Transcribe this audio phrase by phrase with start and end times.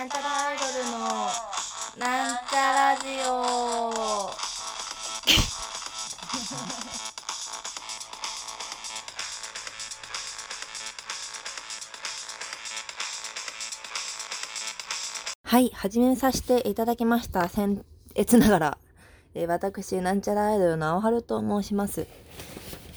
[0.00, 0.98] なんちゃらアイドルの
[1.98, 4.30] なんちゃラジオ。
[15.44, 17.48] はい始めさせていただきました。
[17.50, 18.78] 先月ながら、
[19.34, 22.06] えー、私なんちゃらアイドルの青春と申します。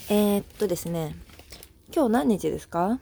[0.09, 1.15] えー、っとですね
[1.93, 2.99] 今日何日ですか？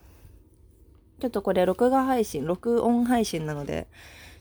[1.21, 3.87] ちょっとこれ録画配信、録音配信なので、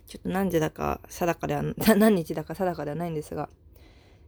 [0.07, 1.63] ちょっと何時だか定かでは、
[1.95, 3.51] 何日だか定かではないんですが、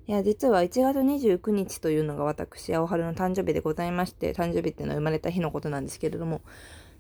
[0.07, 6.43] いや、実は1月29日というのが私、青春の誕生日でございまして、誕生日っていうのは生まれた日のことなんですけれども、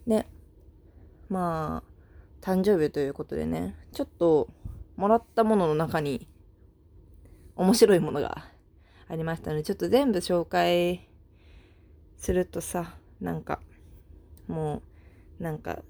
[0.06, 0.26] で、
[1.28, 4.48] まあ、誕生日ということでね、ちょっと、
[4.96, 6.26] もらったものの中に、
[7.56, 8.46] 面白いものが
[9.06, 11.10] ありましたので、ちょっと全部紹介
[12.16, 13.60] するとさ、なんか、
[14.46, 14.91] もう、
[15.42, 15.82] なんか、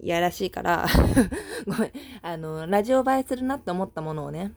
[0.00, 0.86] いやらしいから
[1.66, 4.54] ごめん、あの、ラジオ映えするなって思ったものをね、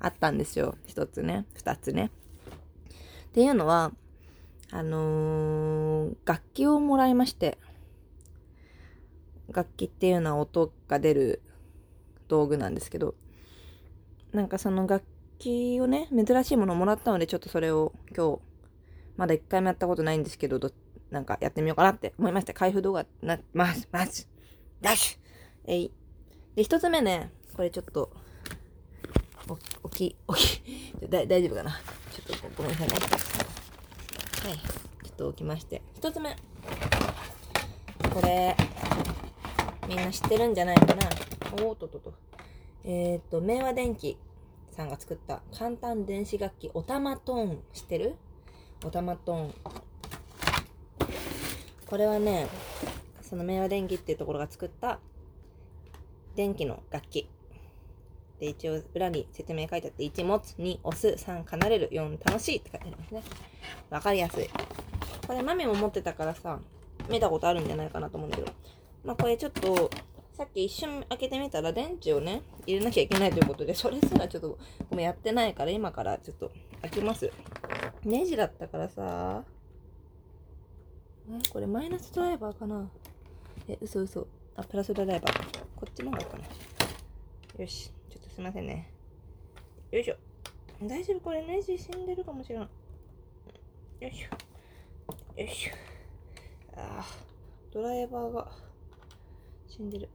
[0.00, 0.76] あったんですよ。
[0.86, 2.10] 一つね、二つね。
[3.26, 3.92] っていうのは、
[4.70, 7.58] あのー、楽器をもらいまして、
[9.48, 11.42] 楽器っていうのは音が出る
[12.28, 13.16] 道具なんですけど、
[14.32, 15.04] なんかその楽
[15.38, 18.40] 器をね、珍しいものをもらったので、ちょっとそれを今日、
[19.18, 20.72] まだ一回もやったことないんですけど、ど
[21.10, 22.52] なんかやってみようかなって思いました。
[22.54, 24.28] 開封動画な、ます、ます、
[24.80, 25.18] ダッシュ
[25.66, 25.92] えい。
[26.54, 28.10] で、一つ目ね、これちょっと、
[29.48, 30.62] お、おき、おき、
[31.08, 31.70] だ大丈夫かな？
[32.12, 32.94] ちょっとごめんなさいね。
[32.94, 34.58] はい。
[34.58, 35.82] ちょっと置きまして。
[35.94, 36.36] 一つ目。
[38.12, 38.56] これ、
[39.86, 41.08] みんな知ってるんじゃないかな？
[41.52, 42.12] おーっとっとと。
[42.84, 44.18] えっ、と、明和電機
[44.70, 47.62] さんが作った簡単電子楽器、おたまトーン。
[47.72, 48.16] 知ってる？
[48.84, 49.54] おたまトーン。
[51.88, 52.48] これはね、
[53.22, 55.00] その明和電機っていうところが作った
[56.36, 57.30] 電気の楽器。
[58.38, 63.22] で、一応裏に説明書いてあって、1持つ、2押す、3離れる、4楽しいって書いてありますね。
[63.88, 64.48] わかりやすい。
[65.26, 66.60] これ、マミも持ってたからさ、
[67.08, 68.52] 見たことあるんじゃないかなと思うんだけど。
[69.04, 69.90] まあ、これちょっと、
[70.34, 74.58] さっき一瞬開けてみたら電池をね、入れなきゃいけないということで、それすらちょっと、
[74.90, 77.32] ごめん、やってないから、今からちょっと開けます。
[78.04, 79.42] ネジだったからさ、
[81.52, 82.88] これマイナスドライバーかな？
[83.68, 84.26] え、嘘嘘。
[84.56, 85.58] あ、プラスドライバー。
[85.76, 86.44] こっちの方がいいかな。
[87.62, 87.90] よし。
[88.08, 88.90] ちょっとすいませんね。
[89.90, 90.16] よいしょ。
[90.82, 91.20] 大丈夫？
[91.20, 92.60] これネジ死んでるかもしれん。
[92.60, 92.68] よ
[94.00, 95.40] いしょ。
[95.40, 95.72] よいしょ。
[96.76, 97.04] ああ、
[97.72, 98.50] ドライバーが
[99.66, 100.08] 死んでる。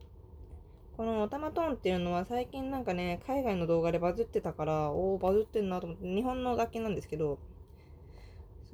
[0.96, 7.38] このオタマトーンっていうのは最近なんかね、海外の動画でバズってたから、おお、バズってんなと思って、日本の楽器なんですけど、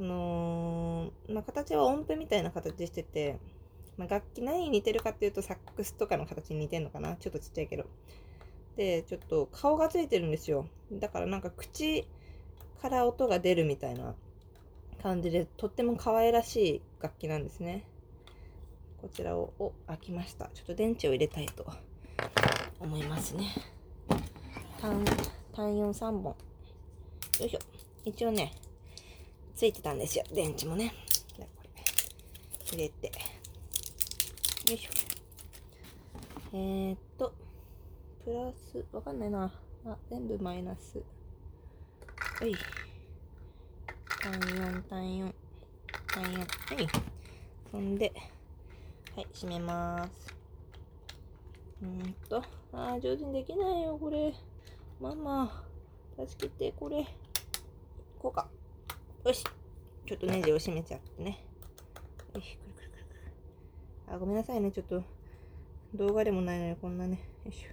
[0.00, 3.38] その、まあ、形は音符みたいな形してて、
[3.98, 7.84] まあ、楽器何に似てるかっていうとサックスとかの形に似てんのかなちょっとちっちゃいけど。
[8.78, 10.66] で、ちょっと顔がついてるんですよ。
[10.90, 12.06] だからなんか口
[12.80, 14.14] から音が出るみたいな
[15.02, 17.84] 感じで、とっても可愛らしい楽器なんですね。
[19.02, 20.46] こちらを、お、開きました。
[20.54, 21.66] ちょっと電池を入れたいと
[22.80, 23.54] 思いますね。
[24.80, 25.04] 単、
[25.52, 26.24] 単4 3本。
[26.24, 26.34] よ
[27.46, 27.58] いしょ。
[28.06, 28.54] 一応ね、
[29.60, 30.24] ついてたんですよ。
[30.32, 30.94] 電池もね。
[32.72, 33.08] 入れて。
[33.08, 34.90] よいしょ。
[36.54, 37.34] えー、っと、
[38.24, 39.52] プラス、わかんないな。
[39.84, 41.02] あ、全部マイナス。
[42.38, 42.54] はい。
[44.22, 45.34] 単4、単4、
[46.14, 46.38] 単4。
[46.38, 46.88] はい。
[47.70, 48.14] そんで、
[49.14, 50.34] はい、閉めます。
[51.82, 52.42] うんと、
[52.72, 54.32] あー、上手にできないよ、これ。
[54.98, 55.64] ママ、
[56.26, 57.06] 助けて、これ。
[58.18, 58.48] こうか。
[59.30, 59.44] よし。
[60.06, 61.38] ちょっとネジを締めちゃってね。
[62.34, 64.12] よし、くるくるくるくる。
[64.12, 64.72] あ、ごめんなさいね。
[64.72, 65.04] ちょっと、
[65.94, 67.20] 動画でもないのにこんなね。
[67.44, 67.64] よいし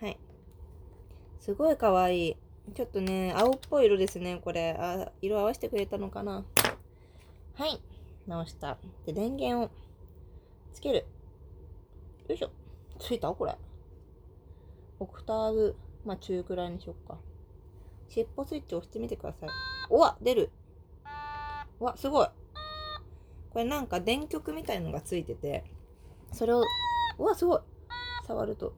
[0.00, 0.04] ょ。
[0.06, 0.18] はい。
[1.40, 2.36] すごいかわいい。
[2.74, 4.74] ちょっとね、青っぽい色ですね、これ。
[4.80, 6.42] あ、色合わせてくれたのかな。
[7.52, 7.78] はい。
[8.26, 8.78] 直した。
[9.04, 9.70] で、電源を
[10.72, 11.04] つける。
[12.28, 12.50] よいしょ。
[12.98, 13.30] ついた？
[13.30, 13.54] これ。
[15.00, 15.76] オクターブ、
[16.06, 17.18] まあ中くらいにしよっか。
[18.08, 19.50] 尻尾スイッチ押してみてください。
[19.88, 20.50] おわ出る
[21.78, 22.28] わ、すごい
[23.56, 25.64] これなんか電極みたいのがついてて、
[26.30, 26.60] それを、
[27.18, 27.60] うわ、すごい
[28.26, 28.74] 触ると。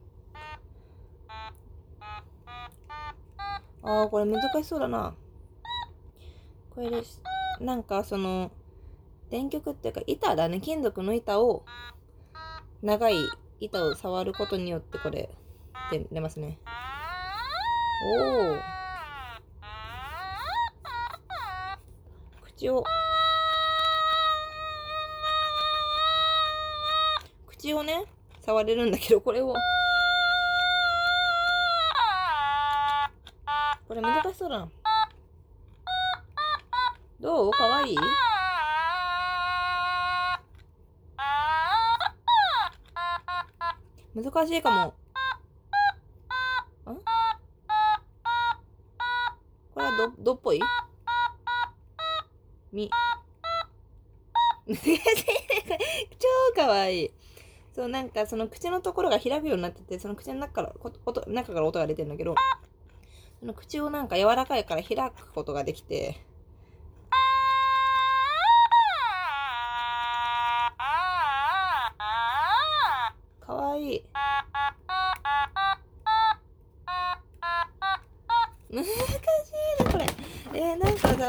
[3.82, 5.16] ああ、これ難しそうだな。
[6.70, 7.20] これです。
[7.58, 8.52] なんかその、
[9.31, 10.60] 電極っていうか板だね。
[10.60, 11.64] 金属の板を、
[12.81, 13.16] 長い
[13.58, 15.28] 板を触ることによってこれ、
[16.12, 16.60] 出ますね。
[18.05, 18.77] おお。
[22.58, 22.82] 口を、
[27.46, 28.05] 口をね、
[28.44, 29.55] 触れるんだけど、これを、
[33.87, 34.69] これ難しそうだな。
[37.20, 37.52] どう？
[37.52, 37.93] かわい？
[37.94, 37.96] い
[44.16, 44.87] 難しいかも。
[46.93, 46.96] ん
[49.75, 50.60] これはど、どっぽい？
[52.73, 52.91] み。
[54.69, 54.76] 超
[56.55, 57.11] かわいい。
[57.75, 62.35] そう、なんかその口のところが開くようになってて、その口の中から音、中から音が出てるんだけど、
[63.41, 66.20] その口をなんか柔らかいから開くことができて、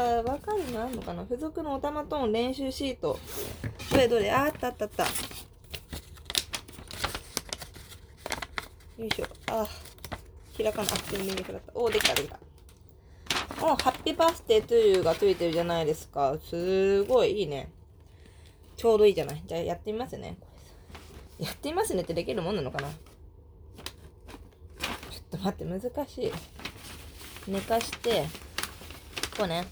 [0.00, 1.24] さ、わかるのあんのかな？
[1.24, 3.18] 付属のおたまトーン練習シート。
[3.90, 4.30] どれどれ？
[4.30, 5.02] あ、あったあったあった。
[5.04, 5.10] よ
[9.06, 9.26] いしょ。
[9.50, 9.68] あ、
[10.56, 10.88] 開かな。
[10.88, 11.72] あ、全然できなった。
[11.74, 12.38] おできたできた。
[13.62, 16.38] おハッピーバースデートゥーユーがついてるじゃないですか。
[16.42, 17.70] すごいいいね。
[18.76, 19.42] ちょうどいいじゃない？
[19.46, 20.38] じゃあやってみますね。
[21.38, 22.88] やってみますねってできるもんなのかな？
[22.88, 22.94] ちょ
[25.36, 26.32] っと待って、難しい。
[27.48, 28.26] 寝かして、
[29.36, 29.66] こうね。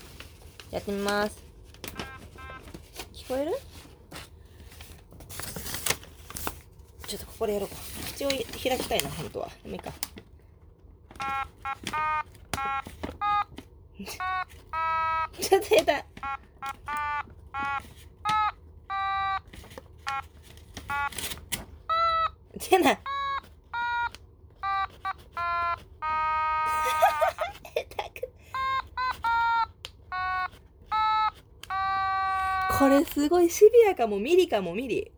[0.71, 1.43] やってみます。
[3.15, 3.53] 聞こえる？
[7.07, 7.77] ちょっとここでやろうか。
[8.15, 8.39] 口を開
[8.79, 9.49] きたいな、本当は。
[9.63, 9.91] でもいいか。
[15.41, 16.05] ちょっと下手。
[22.71, 22.99] 出ない。
[32.79, 35.11] これすごいシビアかもミリかもミリ。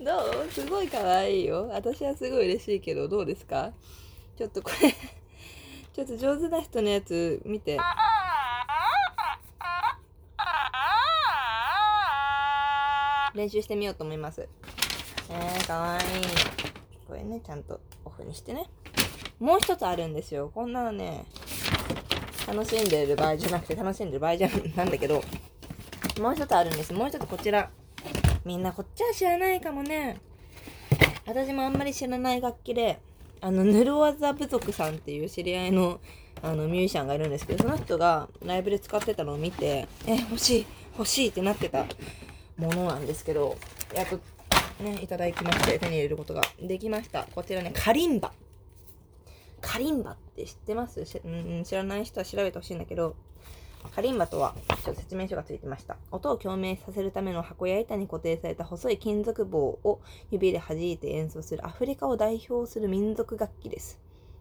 [0.00, 0.16] ど
[0.46, 0.50] う？
[0.50, 1.68] すごい可愛いよ。
[1.68, 3.72] 私はすごい嬉しいけど、どうですか？
[4.38, 4.90] ちょっとこれ
[5.92, 7.78] ちょっと上手な人のやつ見て。
[13.38, 14.48] 練習してみようと思います。
[15.30, 16.02] えー、かわいい。
[17.06, 18.66] これね、ちゃんとオフにしてね。
[19.38, 20.50] もう一つあるんですよ。
[20.52, 21.24] こんなのね、
[22.48, 25.22] 楽しんでる場合じゃなくて楽しんでる場合じゃなんだけど、
[26.20, 26.92] もう一つあるんです。
[26.92, 27.70] もう一つこちら。
[28.44, 30.20] みんなこっちは知らないかもね。
[31.24, 32.98] 私もあんまり知らない楽器で、
[33.40, 36.00] あの、ヌルワザ部族さんっていう知り合いの、
[36.42, 40.66] あの、ミュージシャンがいるんですけど、その人がライブで使ってたのを見て、え、欲しい、
[40.98, 41.84] 欲しいってなってた
[42.58, 43.56] ものなんですけど、
[43.94, 44.18] やっと
[44.82, 47.26] ね、いただきまして、手に入れることができました。
[47.34, 48.32] こちらね、カリンバ。
[49.60, 51.00] カリンバって知ってます？
[51.00, 53.16] うん、知らない人は調べてほしいんだけど、
[53.94, 55.96] カリンバとは、ちょっと説明書がついてました。
[56.10, 60.00] 音を共鳴させるための箱や板に固定された細い金属棒を
[60.30, 64.00] 指で弾いて演奏するアフリカを代表する民族楽器です。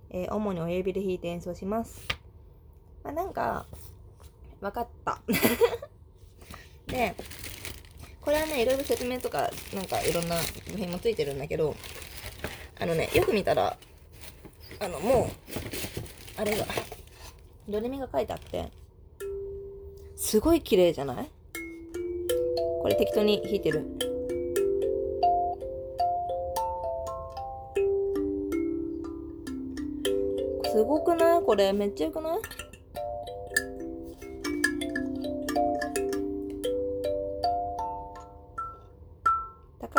[0.09, 2.07] えー、主に親指で弾いて演奏します。
[3.03, 3.65] まあ、なんか、
[4.61, 5.21] わかった。
[6.87, 7.15] で、
[8.27, 10.35] これはね、いろいろ説明とか、なんかいろんな
[10.69, 11.73] 部品もついてるんだけど、
[12.77, 13.77] あのね、よく見たら、
[14.81, 15.29] あの、も
[16.37, 16.65] う、あれが、
[17.69, 18.69] ドレミが書いてあって、
[20.17, 21.31] すごい綺麗じゃない？
[22.81, 23.85] これ適当に弾いてる。
[30.65, 31.41] すごくない？
[31.43, 31.71] これ。
[31.71, 32.39] めっちゃよくない？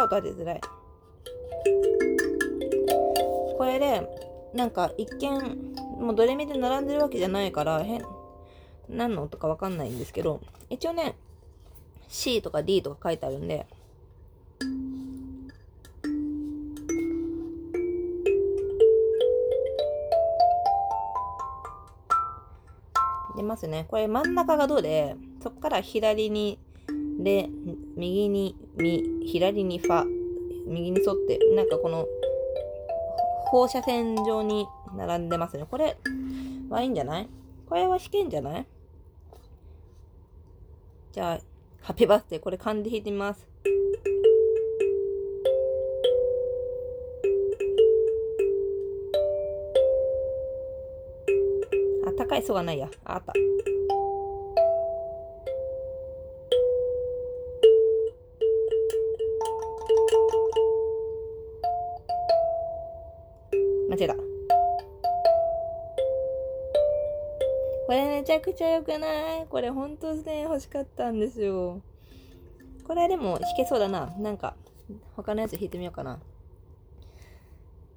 [0.08, 0.60] 音立てづらい。
[3.56, 4.08] これで、
[4.54, 8.02] なんか一見、もうドレミで並んでるわけじゃないから、変、
[8.88, 11.16] 何の音かわかんないんですけど、一応ね、
[12.08, 13.66] C とか D とか書いてあるんで、
[23.36, 23.86] 出ますね。
[23.88, 26.58] これ真ん中がドで、そこから左に
[27.18, 27.50] レ、
[27.96, 30.04] 右にミ、左にファ、
[30.66, 32.06] 右に沿って、なんかこの
[33.46, 35.66] 放射線状に並んでますね。
[35.68, 35.96] これ
[36.68, 37.28] はいいんじゃない？
[37.68, 38.66] これは弾けんじゃない？
[41.12, 41.40] じゃあ、
[41.80, 43.48] ハッピーバースデー、これ勘で弾いてみます。
[52.06, 52.88] あ、高い層がないや。
[53.04, 53.32] あった。
[67.88, 69.46] これめちゃくちゃ良くない？
[69.48, 71.80] これほんとね、欲しかったんですよ。
[72.84, 74.14] これでも弾けそうだな。
[74.18, 74.56] なんか、
[75.16, 76.20] 他のやつ弾いてみようかな。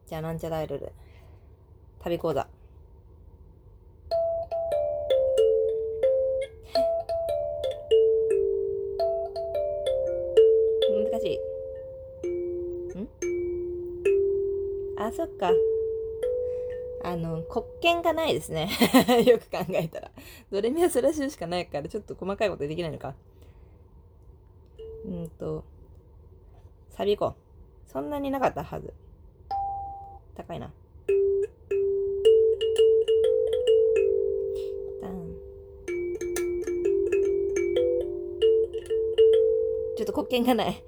[0.08, 0.94] じゃあ、なんちゃらアイドル。
[2.00, 2.48] 旅講座。
[11.12, 12.98] 難しい。
[12.98, 13.10] ん？
[14.98, 15.52] あ、そっか。
[17.04, 18.70] あの、黒鍵がないですね。
[19.26, 20.12] よく考えたら。
[20.52, 23.16] ドレミアスラッシュしかないから、ちょっと細かいことできないのか。
[25.06, 25.64] うんと、
[26.90, 27.92] サビ行こう。
[27.92, 28.94] そんなになかったはず。
[30.36, 30.72] 高いな。
[40.02, 40.84] ちょっと黒鍵がない。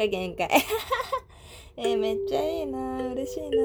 [0.00, 0.48] が限界。
[1.76, 3.62] えー、めっちゃいいな嬉しいな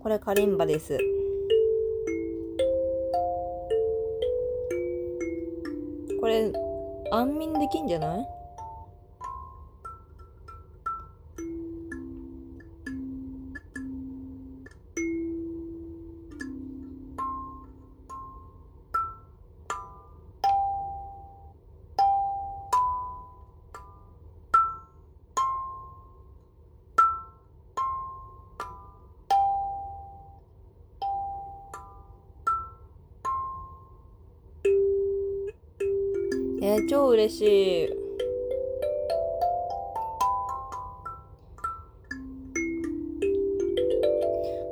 [0.00, 0.98] これカリンバです。
[7.14, 8.28] 安眠できんじゃない？
[36.88, 37.88] 超嬉しい。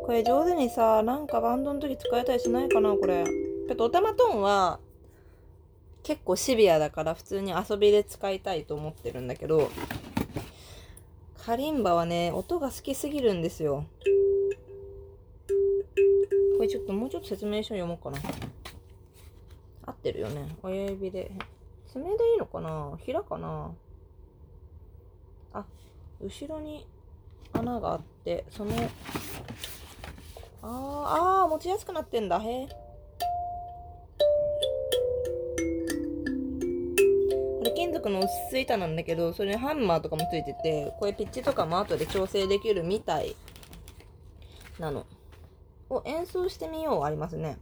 [0.04, 3.25] これ上手にさ、なんかバンドの時使えたりしないかな、これ。
[3.25, 4.78] ちょっとオタマトーンは
[6.02, 9.71] 結構シビアだから普通に遊びで使いたいと思ってるんだけど、
[11.45, 13.87] カリンバはね、音が好きすぎるんですよ。
[16.57, 18.19] これちょっともうちょっと説明書読もうかな。
[19.87, 20.54] 合ってるよね。
[20.62, 21.31] 親指で。
[21.93, 22.97] 爪でいいのかな？
[23.05, 23.71] 平かな？
[25.53, 25.67] あ、
[26.23, 26.87] 後ろに
[27.53, 28.73] 穴があって、その、
[30.63, 30.71] あー、
[31.43, 32.39] あー、持ちやすくなってんだ。
[32.39, 32.67] へえ。
[32.67, 32.75] こ
[37.65, 43.37] れ金属の薄い板なんだけど、それにハンマーとかもついてて、これピッチとかも後で調整できるみたい
[44.79, 45.05] なの。
[45.91, 47.59] を演奏してみようありますね。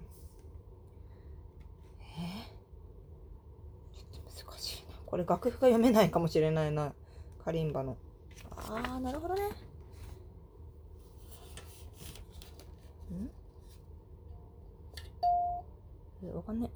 [4.46, 4.99] 難しいな。
[5.10, 6.92] これ楽譜が読めないかもしれないな。
[7.44, 7.96] カリンバの。
[8.56, 9.42] あー、なるほどね。
[9.42, 9.46] ん？
[16.28, 16.70] えわかんね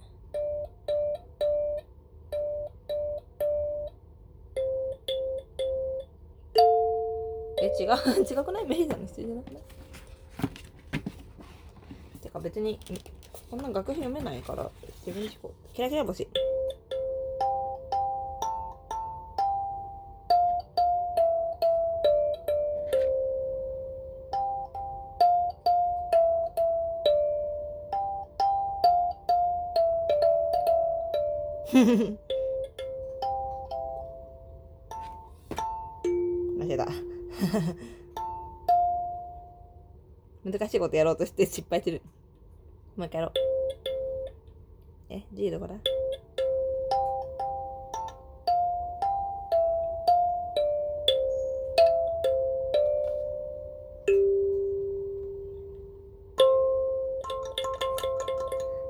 [7.60, 7.62] え。
[7.62, 7.90] え、違う、
[8.24, 8.66] 違くない？
[8.66, 9.62] メリーさんの必要じゃなくない？
[12.20, 12.78] てか別に、
[13.50, 14.68] こんな楽譜読めないから、
[15.06, 15.74] 自分で弾こう。
[15.74, 16.26] キラキラ星。
[31.74, 31.80] 間
[36.66, 36.86] 違えた。
[40.44, 42.02] 難しいことやろうとして失敗してる。
[42.96, 43.34] もう一回やろう。
[45.10, 45.74] え、G どこだ？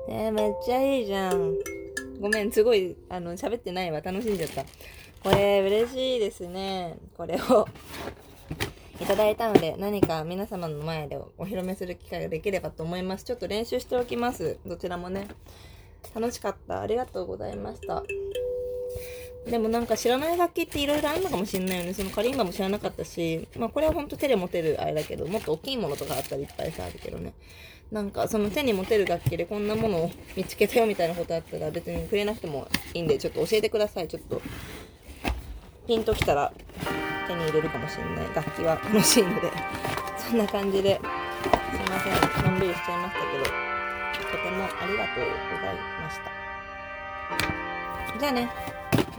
[0.07, 1.57] えー、めっちゃいいじゃん。
[2.19, 4.01] ごめん、すごい、あの、喋ってないわ。
[4.01, 4.63] 楽しんじゃった。
[5.23, 6.97] これ、嬉しいですね。
[7.17, 7.67] これを
[9.01, 13.25] いただいたので、何か皆様の前でお披露目する機会ができればと思います。
[13.25, 14.57] ちょっと練習しておきます。
[14.65, 15.27] どちらもね。
[16.13, 16.81] 楽しかった。
[16.81, 18.03] ありがとうございました。
[19.45, 21.93] でもなんか知らない楽器っていろいろあるのかもしんないよね。
[21.93, 27.33] そのカリンバも知らなかったし、まあこれはほんと手で持てるあれだけど、もっと大きいものとかあったらいっぱいさ、あるけどね。
[27.91, 34.07] なんかその手に持てる楽器でこんなものを見つけたよみたいなことあったら別にくれなくてもいいんで、ちょっと教えてください。
[34.07, 34.41] ちょっと、
[35.85, 36.51] ピンときたら
[37.27, 38.25] 手に入れるかもしんない。
[38.33, 39.51] 楽器は楽しいので。
[40.17, 41.01] そんな感じで、すい
[41.91, 42.13] ません。
[42.51, 43.49] のんびりしちゃいましたけど、と
[44.43, 46.23] てもありがとうございました。
[48.19, 48.49] じゃあね。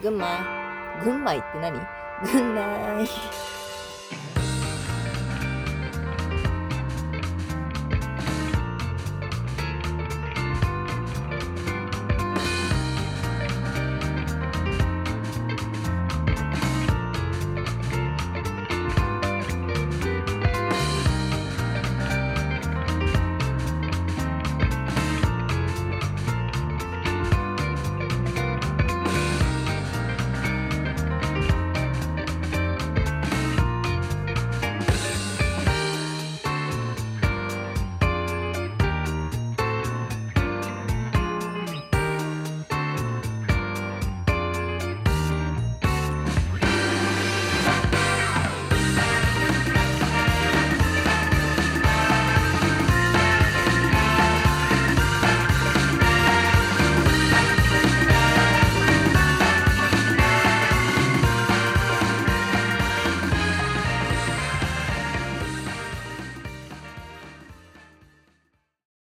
[0.07, 0.47] 群馬。
[1.03, 1.81] 群馬って何？
[2.31, 2.63] 群馬。